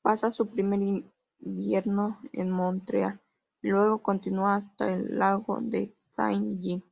[0.00, 0.80] Pasa su primer
[1.40, 3.18] invierno en Montreal
[3.62, 6.84] y luego continúa hasta el lago de Saint-Jean.